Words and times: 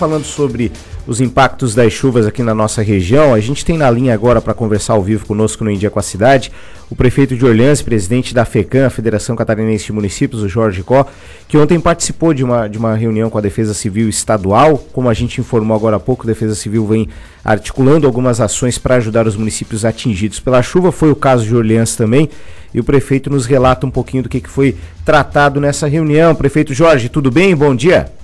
Falando 0.00 0.26
sobre 0.26 0.70
os 1.08 1.20
impactos 1.20 1.74
das 1.74 1.92
chuvas 1.92 2.24
aqui 2.24 2.40
na 2.40 2.54
nossa 2.54 2.82
região, 2.82 3.34
a 3.34 3.40
gente 3.40 3.64
tem 3.64 3.76
na 3.76 3.90
linha 3.90 4.14
agora 4.14 4.40
para 4.40 4.54
conversar 4.54 4.92
ao 4.92 5.02
vivo 5.02 5.26
conosco 5.26 5.64
no 5.64 5.72
India 5.72 5.90
com 5.90 5.98
a 5.98 6.02
Cidade, 6.02 6.52
o 6.88 6.94
prefeito 6.94 7.36
de 7.36 7.44
Orleans, 7.44 7.82
presidente 7.82 8.32
da 8.32 8.44
FECAM, 8.44 8.90
Federação 8.90 9.34
Catarinense 9.34 9.86
de 9.86 9.92
Municípios, 9.92 10.40
o 10.40 10.48
Jorge 10.48 10.84
Có, 10.84 11.04
que 11.48 11.58
ontem 11.58 11.80
participou 11.80 12.32
de 12.32 12.44
uma, 12.44 12.68
de 12.68 12.78
uma 12.78 12.94
reunião 12.94 13.28
com 13.28 13.38
a 13.38 13.40
Defesa 13.40 13.74
Civil 13.74 14.08
Estadual. 14.08 14.78
Como 14.92 15.08
a 15.08 15.14
gente 15.14 15.40
informou 15.40 15.76
agora 15.76 15.96
há 15.96 16.00
pouco, 16.00 16.22
a 16.22 16.26
Defesa 16.28 16.54
Civil 16.54 16.86
vem 16.86 17.08
articulando 17.44 18.06
algumas 18.06 18.40
ações 18.40 18.78
para 18.78 18.94
ajudar 18.94 19.26
os 19.26 19.34
municípios 19.34 19.84
atingidos 19.84 20.38
pela 20.38 20.62
chuva. 20.62 20.92
Foi 20.92 21.10
o 21.10 21.16
caso 21.16 21.44
de 21.44 21.56
Orleans 21.56 21.96
também. 21.96 22.30
E 22.72 22.78
o 22.78 22.84
prefeito 22.84 23.30
nos 23.30 23.46
relata 23.46 23.84
um 23.84 23.90
pouquinho 23.90 24.22
do 24.22 24.28
que, 24.28 24.40
que 24.40 24.48
foi 24.48 24.76
tratado 25.04 25.60
nessa 25.60 25.88
reunião. 25.88 26.36
Prefeito 26.36 26.72
Jorge, 26.72 27.08
tudo 27.08 27.32
bem? 27.32 27.56
Bom 27.56 27.74
dia. 27.74 28.16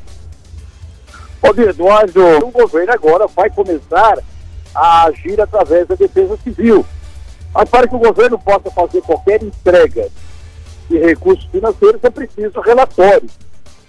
Dia, 1.52 1.70
Eduardo. 1.70 2.46
O 2.46 2.50
governo 2.50 2.92
agora 2.92 3.26
vai 3.26 3.50
começar 3.50 4.18
a 4.74 5.04
agir 5.04 5.40
através 5.40 5.86
da 5.86 5.94
Defesa 5.94 6.36
Civil. 6.38 6.84
Mas 7.52 7.68
para 7.68 7.86
que 7.86 7.94
o 7.94 7.98
governo 7.98 8.38
possa 8.38 8.70
fazer 8.70 9.02
qualquer 9.02 9.42
entrega 9.42 10.08
de 10.88 10.98
recursos 10.98 11.44
financeiros, 11.50 12.02
é 12.02 12.10
preciso 12.10 12.60
relatório. 12.60 13.28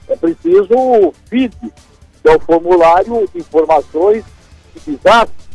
É 0.07 0.15
preciso 0.15 1.13
FID, 1.27 1.55
que 2.21 2.29
é 2.29 2.35
o 2.35 2.39
formulário 2.39 3.27
de 3.33 3.39
informações 3.39 4.23
de 4.75 4.91
desastre 4.91 5.45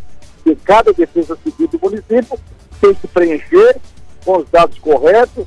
que 0.43 0.57
cada 0.57 0.93
defesa 0.93 1.37
civil 1.45 1.69
do 1.69 1.79
município 1.79 2.39
tem 2.81 2.95
que 2.95 3.07
preencher 3.07 3.77
com 4.25 4.39
os 4.39 4.49
dados 4.51 4.79
corretos, 4.79 5.47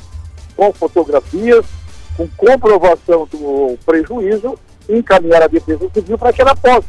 com 0.56 0.72
fotografias, 0.72 1.66
com 2.16 2.28
comprovação 2.38 3.28
do 3.28 3.78
prejuízo 3.86 4.58
encaminhar 4.90 5.44
a 5.44 5.48
Defesa 5.48 5.90
Civil 5.94 6.18
para 6.18 6.34
que 6.34 6.42
ela 6.42 6.56
possa 6.56 6.88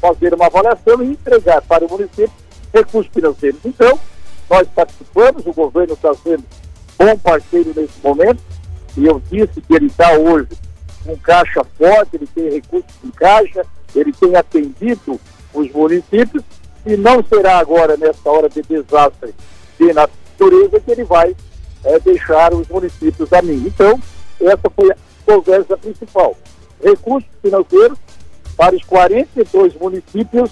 fazer 0.00 0.34
uma 0.34 0.46
avaliação 0.46 1.02
e 1.02 1.12
entregar 1.12 1.62
para 1.62 1.84
o 1.84 1.90
município 1.90 2.32
recursos 2.72 3.12
financeiros. 3.12 3.60
Então, 3.64 3.98
nós 4.48 4.66
participamos, 4.74 5.46
o 5.46 5.52
governo 5.52 5.94
está 5.94 6.14
sendo 6.14 6.44
bom 6.98 7.16
parceiro 7.18 7.72
nesse 7.76 8.00
momento, 8.02 8.42
e 8.96 9.06
eu 9.06 9.22
disse 9.30 9.60
que 9.60 9.74
ele 9.74 9.86
está 9.86 10.12
hoje 10.12 10.48
com 11.04 11.16
caixa 11.18 11.64
forte, 11.78 12.16
ele 12.16 12.26
tem 12.26 12.50
recursos 12.50 12.90
em 13.04 13.10
caixa, 13.10 13.64
ele 13.94 14.12
tem 14.12 14.34
atendido 14.36 15.20
os 15.52 15.70
municípios, 15.70 16.42
e 16.84 16.96
não 16.96 17.22
será 17.22 17.58
agora, 17.58 17.96
nessa 17.96 18.28
hora 18.28 18.48
de 18.48 18.62
desastre 18.62 19.34
de 19.78 19.92
natureza, 19.92 20.80
que 20.80 20.90
ele 20.90 21.04
vai 21.04 21.36
é, 21.84 21.98
deixar 22.00 22.52
os 22.54 22.66
municípios 22.68 23.32
a 23.32 23.42
mim. 23.42 23.64
Então, 23.66 24.00
essa 24.40 24.70
foi 24.74 24.90
a 24.90 24.96
conversa 25.26 25.76
principal 25.76 26.36
recursos 26.82 27.30
financeiros 27.42 27.98
para 28.56 28.76
os 28.76 28.84
42 28.84 29.74
municípios 29.74 30.50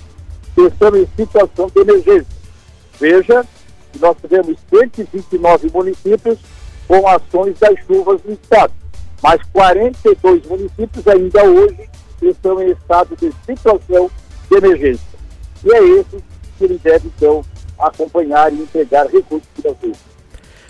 que 0.54 0.62
estão 0.62 0.96
em 0.96 1.06
situação 1.16 1.68
de 1.68 1.80
emergência. 1.80 2.38
Veja 2.98 3.46
que 3.92 3.98
nós 3.98 4.16
tivemos 4.20 4.56
129 4.70 5.70
municípios 5.72 6.38
com 6.86 7.06
ações 7.06 7.58
das 7.58 7.78
chuvas 7.86 8.20
no 8.24 8.32
estado, 8.32 8.72
mas 9.22 9.40
42 9.52 10.46
municípios 10.46 11.06
ainda 11.06 11.44
hoje 11.44 11.88
estão 12.22 12.60
em 12.62 12.70
estado 12.70 13.16
de 13.16 13.32
situação 13.46 14.10
de 14.50 14.56
emergência. 14.56 15.06
E 15.64 15.74
é 15.74 15.84
esse 16.00 16.24
que 16.56 16.64
ele 16.64 16.80
deve, 16.82 17.08
então, 17.08 17.44
acompanhar 17.78 18.52
e 18.52 18.62
entregar 18.62 19.06
recursos 19.06 19.48
financeiros. 19.54 19.98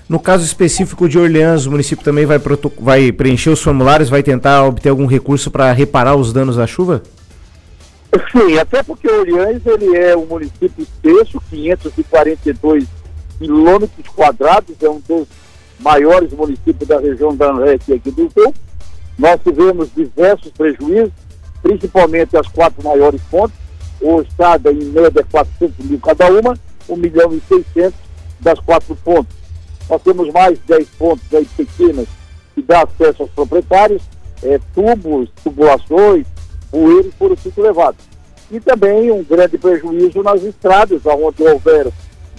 No 0.09 0.19
caso 0.19 0.43
específico 0.43 1.07
de 1.07 1.19
Orleans, 1.19 1.67
o 1.67 1.71
município 1.71 2.03
também 2.03 2.25
vai, 2.25 2.41
vai 2.81 3.13
preencher 3.13 3.51
os 3.51 3.63
formulários, 3.63 4.09
vai 4.09 4.23
tentar 4.23 4.65
obter 4.65 4.89
algum 4.89 5.05
recurso 5.05 5.51
para 5.51 5.71
reparar 5.73 6.17
os 6.17 6.33
danos 6.33 6.57
da 6.57 6.67
chuva? 6.67 7.03
Sim, 8.33 8.57
até 8.57 8.83
porque 8.83 9.07
Orleans 9.07 9.61
ele 9.67 9.95
é 9.95 10.17
um 10.17 10.25
município 10.25 10.73
extenso, 10.83 11.43
542 11.51 12.87
quilômetros 13.39 14.09
quadrados, 14.17 14.75
é 14.81 14.89
um 14.89 15.01
dos 15.07 15.29
maiores 15.79 16.33
municípios 16.33 16.89
da 16.89 16.99
região 16.99 17.37
da 17.37 17.51
Anrete 17.51 17.93
aqui 17.93 18.11
do 18.11 18.31
Sul. 18.33 18.55
Nós 19.19 19.39
tivemos 19.45 19.91
diversos 19.95 20.51
prejuízos, 20.53 21.13
principalmente 21.63 22.35
as 22.35 22.49
quatro 22.49 22.83
maiores 22.83 23.21
fontes, 23.31 23.57
o 24.01 24.23
estado 24.23 24.71
em 24.71 24.85
média 24.85 25.27
400 25.31 25.85
mil 25.85 26.01
cada 26.01 26.31
uma, 26.33 26.57
1 26.89 26.97
milhão 26.97 27.35
e 27.35 27.43
600 27.47 27.93
das 28.41 28.59
quatro 28.61 28.97
pontes. 29.05 29.38
Nós 29.89 30.03
temos 30.03 30.33
mais 30.33 30.59
10 30.61 30.89
pontos 30.99 31.25
aí 31.33 31.47
pequenas 31.57 32.07
que 32.55 32.63
dá 32.63 32.83
acesso 32.83 33.23
aos 33.23 33.31
proprietários, 33.31 34.03
é, 34.43 34.59
tubos, 34.75 35.29
tubulações, 35.43 36.27
bueiros 36.71 37.15
foram 37.15 37.37
tudo 37.37 37.63
levados. 37.63 38.05
E 38.51 38.61
também 38.61 39.11
um 39.11 39.23
grande 39.23 39.59
prejuízo 39.59 40.23
nas 40.23 40.43
estradas, 40.43 41.03
onde 41.05 41.43
houveram 41.43 41.93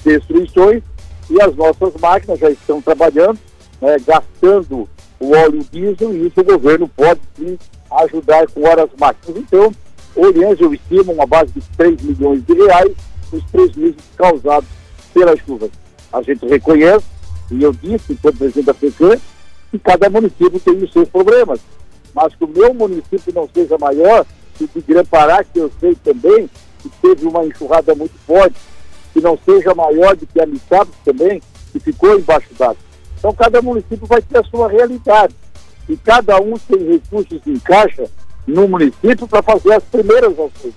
destruições 0.03 0.83
e 1.29 1.41
as 1.41 1.55
nossas 1.55 1.93
máquinas 1.99 2.39
já 2.39 2.49
estão 2.49 2.81
trabalhando, 2.81 3.39
né, 3.81 3.97
gastando 4.05 4.89
o 5.19 5.31
óleo 5.35 5.63
diesel 5.71 6.13
e 6.13 6.27
isso 6.27 6.39
o 6.39 6.43
governo 6.43 6.87
pode 6.87 7.19
sim 7.37 7.57
ajudar 7.91 8.47
com 8.47 8.67
horas 8.67 8.89
máquinas. 8.99 9.41
Então, 9.41 9.71
Oriente 10.15 10.63
eu 10.63 10.73
estimo 10.73 11.13
uma 11.13 11.25
base 11.25 11.51
de 11.53 11.61
3 11.77 12.01
milhões 12.01 12.43
de 12.45 12.53
reais 12.53 12.91
os 13.31 13.43
prejuízos 13.45 14.03
causados 14.17 14.67
pelas 15.13 15.39
chuvas. 15.39 15.69
A 16.11 16.21
gente 16.21 16.45
reconhece 16.47 17.05
e 17.51 17.63
eu 17.63 17.71
disse, 17.73 18.13
enquanto 18.13 18.37
presidente 18.37 18.65
da 18.65 18.73
FECAM, 18.73 19.19
que 19.71 19.79
cada 19.79 20.09
município 20.09 20.59
tem 20.59 20.83
os 20.83 20.91
seus 20.91 21.09
problemas. 21.09 21.59
Mas 22.13 22.33
que 22.35 22.43
o 22.43 22.47
meu 22.47 22.73
município 22.73 23.33
não 23.33 23.47
seja 23.53 23.77
maior 23.77 24.25
que 24.55 24.63
o 24.65 24.67
de 24.67 24.81
Grã-Pará, 24.81 25.43
que 25.43 25.59
eu 25.59 25.71
sei 25.79 25.95
também 25.95 26.49
que 26.79 26.89
teve 27.01 27.27
uma 27.27 27.45
enxurrada 27.45 27.93
muito 27.93 28.17
forte, 28.25 28.55
que 29.13 29.21
não 29.21 29.37
seja 29.45 29.73
maior 29.73 30.15
do 30.15 30.25
que 30.25 30.41
a 30.41 30.45
Mitado 30.45 30.89
também, 31.03 31.41
que 31.71 31.79
ficou 31.79 32.17
embaixo 32.17 32.53
d'água. 32.57 32.77
Então 33.17 33.33
cada 33.33 33.61
município 33.61 34.07
vai 34.07 34.21
ter 34.21 34.37
a 34.37 34.43
sua 34.43 34.69
realidade. 34.69 35.35
E 35.87 35.97
cada 35.97 36.39
um 36.39 36.53
tem 36.53 36.85
recursos 36.87 37.41
em 37.45 37.59
caixa 37.59 38.09
no 38.47 38.67
município 38.67 39.27
para 39.27 39.43
fazer 39.43 39.73
as 39.73 39.83
primeiras 39.83 40.33
ações. 40.33 40.73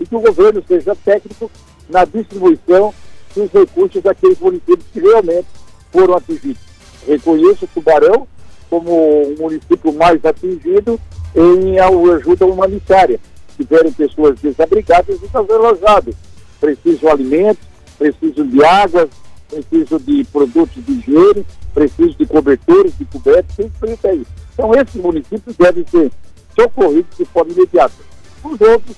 E 0.00 0.06
que 0.06 0.16
o 0.16 0.20
governo 0.20 0.62
seja 0.66 0.96
técnico 0.96 1.50
na 1.88 2.04
distribuição 2.04 2.92
dos 3.34 3.50
recursos 3.50 4.02
daqueles 4.02 4.38
municípios 4.38 4.86
que 4.92 5.00
realmente 5.00 5.46
foram 5.94 6.16
atingidos. 6.16 6.60
Reconheço 7.06 7.68
Tubarão 7.72 8.26
como 8.68 8.90
o 8.90 9.36
município 9.38 9.92
mais 9.92 10.24
atingido 10.24 10.98
em 11.36 11.78
ajuda 11.78 12.44
humanitária. 12.44 13.20
Tiveram 13.56 13.92
pessoas 13.92 14.40
desabrigadas 14.40 15.16
e 15.16 15.26
desalojadas. 15.26 16.16
Precisam 16.60 17.12
alimentos, 17.12 17.64
precisam 17.96 18.48
de 18.48 18.64
água, 18.64 19.08
precisam 19.48 19.98
de 20.00 20.24
produtos 20.24 20.84
de 20.84 20.92
higiene, 20.92 21.46
precisam 21.72 22.16
de 22.18 22.26
cobertores, 22.26 22.98
de 22.98 23.04
cobertos, 23.04 23.54
tem 23.54 23.96
que 23.96 24.06
aí. 24.08 24.26
Então, 24.52 24.74
esses 24.74 25.00
municípios 25.00 25.56
devem 25.56 25.86
ser 25.88 26.10
socorridos 26.58 27.16
de 27.16 27.24
forma 27.26 27.52
imediata. 27.52 27.94
Os 28.42 28.60
outros, 28.60 28.96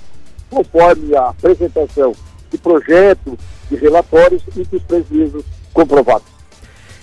conforme 0.48 1.14
a 1.14 1.28
apresentação 1.28 2.12
de 2.50 2.56
projetos, 2.56 3.34
de 3.68 3.76
relatórios 3.76 4.42
e 4.56 4.62
dos 4.64 4.82
prejuízos 4.82 5.44
comprovados. 5.74 6.35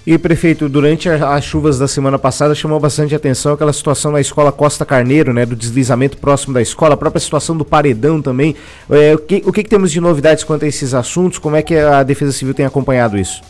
E, 0.05 0.17
prefeito, 0.17 0.67
durante 0.67 1.07
as 1.07 1.45
chuvas 1.45 1.79
da 1.79 1.87
semana 1.87 2.19
passada 2.19 2.53
chamou 2.53 2.77
bastante 2.77 3.15
atenção 3.15 3.53
aquela 3.53 3.71
situação 3.71 4.11
na 4.11 4.19
escola 4.19 4.51
Costa 4.51 4.85
Carneiro, 4.85 5.31
né, 5.31 5.45
do 5.45 5.55
deslizamento 5.55 6.17
próximo 6.17 6.53
da 6.53 6.61
escola, 6.61 6.95
a 6.95 6.97
própria 6.97 7.21
situação 7.21 7.55
do 7.55 7.63
paredão 7.63 8.21
também. 8.21 8.53
É, 8.89 9.15
o 9.15 9.17
que, 9.17 9.41
o 9.45 9.53
que, 9.53 9.63
que 9.63 9.69
temos 9.69 9.93
de 9.93 10.01
novidades 10.01 10.43
quanto 10.43 10.65
a 10.65 10.67
esses 10.67 10.93
assuntos? 10.93 11.39
Como 11.39 11.55
é 11.55 11.61
que 11.61 11.77
a 11.77 12.03
Defesa 12.03 12.33
Civil 12.33 12.53
tem 12.53 12.65
acompanhado 12.65 13.17
isso? 13.17 13.41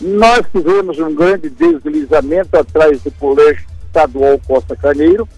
Nós 0.00 0.44
tivemos 0.50 0.98
um 0.98 1.14
grande 1.14 1.48
deslizamento 1.48 2.56
atrás 2.56 3.00
do 3.02 3.12
Colégio 3.12 3.64
Estadual 3.86 4.40
Costa 4.44 4.74
Carneiro. 4.74 5.28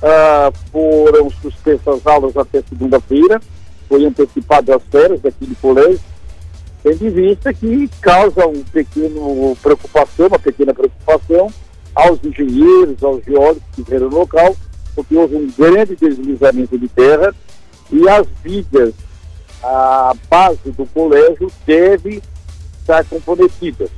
Uh, 0.00 0.52
foram 0.72 1.30
suspensas 1.30 1.86
as 1.86 2.06
aulas 2.06 2.34
até 2.38 2.62
segunda-feira. 2.66 3.38
Foi 3.86 4.02
antecipado 4.06 4.72
as 4.72 4.82
férias 4.90 5.20
daquele 5.20 5.54
colégio 5.60 6.00
tendo 6.82 7.06
em 7.06 7.10
vista 7.10 7.52
que 7.54 7.88
causa 8.00 8.46
um 8.46 8.62
pequeno 8.64 9.56
preocupação, 9.62 10.26
uma 10.26 10.38
pequena 10.38 10.74
preocupação 10.74 11.48
aos 11.94 12.22
engenheiros, 12.24 13.02
aos 13.02 13.24
geólogos 13.24 13.62
que 13.74 13.82
viram 13.82 14.08
no 14.08 14.18
local, 14.18 14.56
porque 14.94 15.16
houve 15.16 15.36
um 15.36 15.50
grande 15.50 15.94
deslizamento 15.96 16.78
de 16.78 16.88
terra 16.88 17.34
e 17.90 18.08
as 18.08 18.26
vigas, 18.42 18.94
a 19.62 20.14
base 20.28 20.72
do 20.72 20.84
colégio 20.86 21.50
deve 21.66 22.22
estar 22.80 23.04
comprometida. 23.04 23.88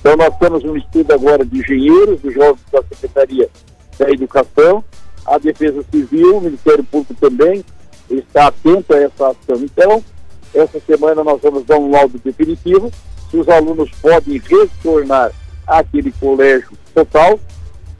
Então 0.00 0.16
nós 0.16 0.36
temos 0.38 0.64
um 0.64 0.76
estudo 0.76 1.12
agora 1.12 1.44
de 1.44 1.58
engenheiros, 1.58 2.20
de 2.20 2.30
jovens 2.30 2.64
da 2.72 2.82
Secretaria 2.82 3.48
da 3.98 4.10
Educação, 4.10 4.84
a 5.24 5.38
Defesa 5.38 5.84
Civil, 5.90 6.38
o 6.38 6.40
Ministério 6.40 6.84
Público 6.84 7.14
também 7.14 7.64
está 8.10 8.48
atento 8.48 8.94
a 8.94 8.98
essa 8.98 9.28
ação. 9.28 9.56
Então, 9.62 10.04
essa 10.54 10.80
semana 10.80 11.22
nós 11.22 11.40
vamos 11.40 11.64
dar 11.64 11.78
um 11.78 11.90
laudo 11.90 12.18
definitivo, 12.18 12.90
se 13.30 13.36
os 13.36 13.48
alunos 13.48 13.90
podem 14.00 14.38
retornar 14.38 15.32
àquele 15.66 16.12
colégio 16.12 16.70
total, 16.94 17.38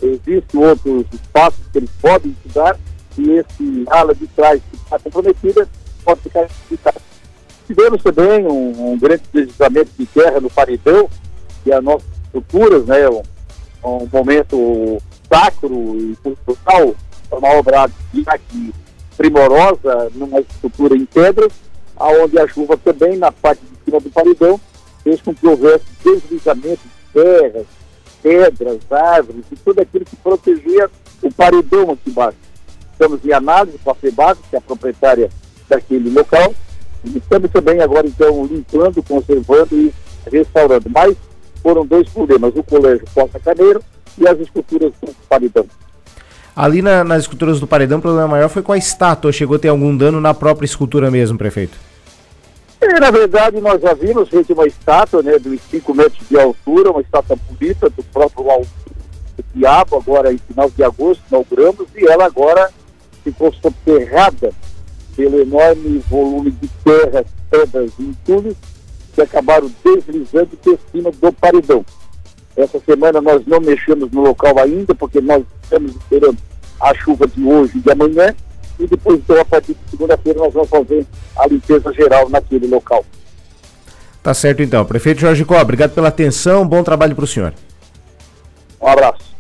existem 0.03 0.65
outros 0.65 1.05
espaços 1.13 1.61
que 1.73 1.79
eles 1.79 1.91
podem 2.01 2.33
estudar, 2.33 2.79
e 3.19 3.31
esse 3.33 3.85
ala 3.89 4.15
de 4.15 4.27
trás 4.29 4.61
que 4.71 4.77
está 4.77 4.99
comprometida 4.99 5.69
pode 6.05 6.21
ficar 6.21 6.45
explicado. 6.45 7.01
Tivemos 7.67 8.03
também 8.03 8.47
um, 8.47 8.93
um, 8.93 8.99
grande 8.99 9.23
deslizamento 9.33 9.91
de 9.99 10.07
terra 10.07 10.41
no 10.41 10.51
paredão, 10.51 11.09
é 11.67 11.75
as 11.75 11.83
nossas 11.83 12.07
estruturas, 12.25 12.87
né, 12.87 13.09
um, 13.09 13.23
um 13.85 14.09
momento 14.13 14.99
sacro 15.29 15.97
e 15.99 16.17
cultural, 16.23 16.95
uma 17.33 17.49
obra 17.49 17.91
aqui 18.27 18.73
primorosa, 19.17 20.11
numa 20.15 20.41
estrutura 20.41 20.97
em 20.97 21.05
pedras, 21.07 21.53
aonde 21.97 22.39
a 22.39 22.47
chuva 22.47 22.77
também 22.77 23.17
na 23.17 23.33
parte 23.33 23.61
de 23.61 23.85
cima 23.85 24.01
do 24.01 24.11
paredão 24.11 24.61
fez 25.03 25.21
com 25.23 25.35
que 25.35 25.47
houvesse 25.47 25.85
deslizamento 26.05 26.81
de 26.83 27.13
terras, 27.13 27.67
pedras, 28.23 28.81
árvores 28.91 29.45
e 29.51 29.57
tudo 29.57 29.81
aquilo 29.81 30.05
que 30.05 30.17
protegia 30.17 30.91
o 31.23 31.33
paredão 31.33 31.93
aqui 31.93 32.11
embaixo. 32.11 32.39
Estamos 32.93 33.25
em 33.25 33.33
análise 33.33 33.79
com 33.79 33.91
a 33.91 33.95
FEBAC, 33.95 34.41
que 34.49 34.57
é 34.57 34.59
a 34.59 34.63
proprietária 34.63 35.31
daquele 35.69 36.11
local, 36.11 36.55
e 37.05 37.19
estamos 37.19 37.51
também 37.51 37.81
agora 37.81 38.07
então 38.07 38.45
limpando, 38.47 39.03
conservando 39.03 39.77
e 39.77 39.93
restaurando. 40.31 40.91
Mas 40.91 41.17
foram 41.63 41.87
dois 41.87 42.09
problemas, 42.09 42.55
o 42.57 42.63
colégio 42.63 43.07
Costa 43.15 43.39
Caneiro 43.39 43.83
e 44.19 44.27
as 44.27 44.39
esculturas 44.41 44.93
do 45.01 45.15
paredão. 45.29 45.67
Ali 46.57 46.81
na, 46.81 47.05
nas 47.05 47.25
esculturas 47.25 47.61
do 47.61 47.67
paredão, 47.67 47.99
o 47.99 48.03
problema 48.03 48.29
maior 48.29 48.49
foi 48.49 48.63
com 48.63 48.73
a 48.73 48.79
estátua. 48.79 49.31
Chegou 49.31 49.57
a 49.57 49.59
ter 49.59 49.69
algum 49.69 49.95
dano 49.95 50.23
na 50.23 50.33
própria 50.33 50.65
escultura 50.65 51.11
mesmo, 51.11 51.37
prefeito? 51.37 51.77
É, 52.81 52.99
na 52.99 53.11
verdade, 53.11 53.61
nós 53.61 53.83
já 53.83 53.93
vimos 53.93 54.31
feito 54.31 54.55
uma 54.55 54.67
estátua 54.67 55.23
né, 55.23 55.39
de 55.39 55.59
5 55.71 55.95
metros 55.95 56.27
de 56.27 56.41
altura, 56.41 56.93
uma 56.93 57.03
estátua 57.03 57.37
bonita 57.51 57.91
do 57.91 58.03
próprio 58.05 58.67
Diabo, 59.55 59.97
agora 59.97 60.33
em 60.33 60.39
final 60.39 60.71
de 60.71 60.83
agosto, 60.83 61.23
inauguramos, 61.29 61.89
e 61.95 62.07
ela 62.07 62.25
agora 62.25 62.71
ficou 63.23 63.53
soterrada 63.53 64.51
pelo 65.15 65.41
enorme 65.41 65.99
volume 66.09 66.53
de 66.53 66.69
terras, 66.83 67.27
pedras 67.51 67.91
e 67.99 68.03
entulhos 68.03 68.57
que 69.15 69.21
acabaram 69.21 69.71
deslizando 69.85 70.57
por 70.63 70.79
cima 70.91 71.11
do 71.11 71.33
paredão. 71.33 71.85
Essa 72.57 72.81
semana 72.81 73.21
nós 73.21 73.47
não 73.47 73.61
mexemos 73.61 74.11
no 74.11 74.23
local 74.23 74.59
ainda, 74.59 74.95
porque 74.95 75.21
nós 75.21 75.43
estamos 75.63 75.95
esperando 75.95 76.39
a 76.81 76.95
chuva 76.95 77.27
de 77.27 77.45
hoje 77.45 77.79
e 77.79 77.81
de 77.81 77.91
amanhã, 77.91 78.35
e 78.79 78.87
depois, 78.87 79.19
então, 79.19 79.41
a 79.41 79.45
partir 79.45 79.75
de 79.75 79.91
segunda-feira, 79.91 80.39
nós 80.39 80.53
vamos 80.53 80.69
fazer 80.69 81.07
a 81.37 81.47
limpeza 81.47 81.93
geral 81.93 82.29
naquele 82.29 82.67
local. 82.67 83.05
Tá 84.23 84.35
certo, 84.35 84.63
então. 84.63 84.85
Prefeito 84.85 85.21
Jorge 85.21 85.45
Có, 85.45 85.61
obrigado 85.61 85.95
pela 85.95 86.09
atenção, 86.09 86.67
bom 86.67 86.83
trabalho 86.83 87.15
para 87.15 87.25
o 87.25 87.29
senhor. 87.29 87.55
Um 88.81 88.89
abraço. 88.89 89.36